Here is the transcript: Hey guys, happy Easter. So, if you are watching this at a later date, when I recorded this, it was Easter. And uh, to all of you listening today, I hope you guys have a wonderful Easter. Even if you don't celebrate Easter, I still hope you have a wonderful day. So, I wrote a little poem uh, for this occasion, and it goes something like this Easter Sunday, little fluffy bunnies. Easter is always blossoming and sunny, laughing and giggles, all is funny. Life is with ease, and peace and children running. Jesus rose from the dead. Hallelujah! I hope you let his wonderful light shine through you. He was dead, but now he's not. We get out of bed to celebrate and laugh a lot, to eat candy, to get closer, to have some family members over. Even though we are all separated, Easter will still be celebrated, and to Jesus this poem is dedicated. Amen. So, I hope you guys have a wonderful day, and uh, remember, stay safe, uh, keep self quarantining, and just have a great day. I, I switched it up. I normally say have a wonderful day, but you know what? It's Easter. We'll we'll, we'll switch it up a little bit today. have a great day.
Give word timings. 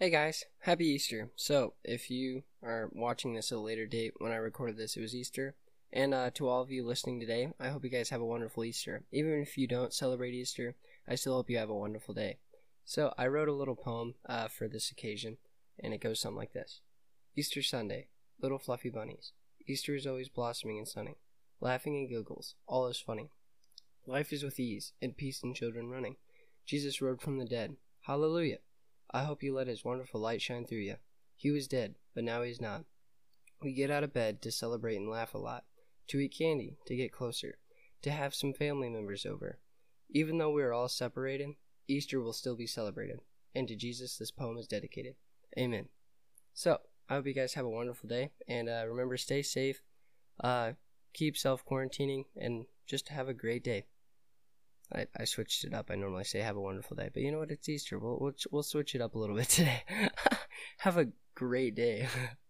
Hey 0.00 0.10
guys, 0.10 0.44
happy 0.60 0.86
Easter. 0.86 1.30
So, 1.34 1.74
if 1.82 2.08
you 2.08 2.44
are 2.62 2.88
watching 2.92 3.34
this 3.34 3.50
at 3.50 3.58
a 3.58 3.60
later 3.60 3.84
date, 3.84 4.12
when 4.18 4.30
I 4.30 4.36
recorded 4.36 4.76
this, 4.76 4.96
it 4.96 5.00
was 5.00 5.12
Easter. 5.12 5.56
And 5.92 6.14
uh, 6.14 6.30
to 6.34 6.46
all 6.46 6.62
of 6.62 6.70
you 6.70 6.86
listening 6.86 7.18
today, 7.18 7.50
I 7.58 7.70
hope 7.70 7.82
you 7.82 7.90
guys 7.90 8.10
have 8.10 8.20
a 8.20 8.24
wonderful 8.24 8.64
Easter. 8.64 9.02
Even 9.10 9.42
if 9.42 9.58
you 9.58 9.66
don't 9.66 9.92
celebrate 9.92 10.34
Easter, 10.34 10.76
I 11.08 11.16
still 11.16 11.34
hope 11.34 11.50
you 11.50 11.58
have 11.58 11.68
a 11.68 11.74
wonderful 11.74 12.14
day. 12.14 12.38
So, 12.84 13.12
I 13.18 13.26
wrote 13.26 13.48
a 13.48 13.52
little 13.52 13.74
poem 13.74 14.14
uh, 14.28 14.46
for 14.46 14.68
this 14.68 14.92
occasion, 14.92 15.36
and 15.80 15.92
it 15.92 16.00
goes 16.00 16.20
something 16.20 16.38
like 16.38 16.52
this 16.52 16.80
Easter 17.34 17.60
Sunday, 17.60 18.06
little 18.40 18.60
fluffy 18.60 18.90
bunnies. 18.90 19.32
Easter 19.66 19.96
is 19.96 20.06
always 20.06 20.28
blossoming 20.28 20.78
and 20.78 20.86
sunny, 20.86 21.16
laughing 21.60 21.96
and 21.96 22.08
giggles, 22.08 22.54
all 22.68 22.86
is 22.86 23.00
funny. 23.00 23.30
Life 24.06 24.32
is 24.32 24.44
with 24.44 24.60
ease, 24.60 24.92
and 25.02 25.16
peace 25.16 25.42
and 25.42 25.56
children 25.56 25.90
running. 25.90 26.14
Jesus 26.64 27.02
rose 27.02 27.18
from 27.20 27.38
the 27.38 27.44
dead. 27.44 27.74
Hallelujah! 28.02 28.58
I 29.10 29.24
hope 29.24 29.42
you 29.42 29.54
let 29.54 29.66
his 29.66 29.84
wonderful 29.84 30.20
light 30.20 30.42
shine 30.42 30.66
through 30.66 30.78
you. 30.78 30.96
He 31.36 31.50
was 31.50 31.68
dead, 31.68 31.94
but 32.14 32.24
now 32.24 32.42
he's 32.42 32.60
not. 32.60 32.84
We 33.62 33.72
get 33.72 33.90
out 33.90 34.04
of 34.04 34.12
bed 34.12 34.42
to 34.42 34.52
celebrate 34.52 34.96
and 34.96 35.08
laugh 35.08 35.34
a 35.34 35.38
lot, 35.38 35.64
to 36.08 36.18
eat 36.18 36.36
candy, 36.36 36.76
to 36.86 36.96
get 36.96 37.12
closer, 37.12 37.58
to 38.02 38.10
have 38.10 38.34
some 38.34 38.52
family 38.52 38.88
members 38.88 39.24
over. 39.24 39.58
Even 40.10 40.38
though 40.38 40.50
we 40.50 40.62
are 40.62 40.72
all 40.72 40.88
separated, 40.88 41.50
Easter 41.86 42.20
will 42.20 42.32
still 42.32 42.56
be 42.56 42.66
celebrated, 42.66 43.20
and 43.54 43.66
to 43.68 43.76
Jesus 43.76 44.16
this 44.16 44.30
poem 44.30 44.58
is 44.58 44.66
dedicated. 44.66 45.14
Amen. 45.58 45.88
So, 46.52 46.78
I 47.08 47.14
hope 47.14 47.26
you 47.26 47.34
guys 47.34 47.54
have 47.54 47.64
a 47.64 47.70
wonderful 47.70 48.08
day, 48.08 48.30
and 48.46 48.68
uh, 48.68 48.84
remember, 48.86 49.16
stay 49.16 49.42
safe, 49.42 49.82
uh, 50.42 50.72
keep 51.14 51.36
self 51.36 51.64
quarantining, 51.64 52.24
and 52.36 52.66
just 52.86 53.08
have 53.08 53.28
a 53.28 53.34
great 53.34 53.64
day. 53.64 53.86
I, 54.92 55.06
I 55.16 55.24
switched 55.24 55.64
it 55.64 55.74
up. 55.74 55.90
I 55.90 55.96
normally 55.96 56.24
say 56.24 56.40
have 56.40 56.56
a 56.56 56.60
wonderful 56.60 56.96
day, 56.96 57.10
but 57.12 57.22
you 57.22 57.30
know 57.30 57.40
what? 57.40 57.50
It's 57.50 57.68
Easter. 57.68 57.98
We'll 57.98 58.18
we'll, 58.20 58.34
we'll 58.50 58.62
switch 58.62 58.94
it 58.94 59.00
up 59.00 59.14
a 59.14 59.18
little 59.18 59.36
bit 59.36 59.48
today. 59.48 59.82
have 60.78 60.96
a 60.96 61.08
great 61.34 61.74
day. 61.74 62.08